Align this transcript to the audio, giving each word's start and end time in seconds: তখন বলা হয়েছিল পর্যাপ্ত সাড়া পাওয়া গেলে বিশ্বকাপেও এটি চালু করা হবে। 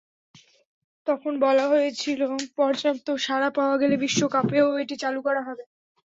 তখন 1.07 1.33
বলা 1.45 1.65
হয়েছিল 1.67 2.21
পর্যাপ্ত 2.57 3.07
সাড়া 3.25 3.49
পাওয়া 3.57 3.75
গেলে 3.81 3.95
বিশ্বকাপেও 4.03 4.67
এটি 4.81 4.95
চালু 5.03 5.19
করা 5.27 5.41
হবে। 5.47 5.63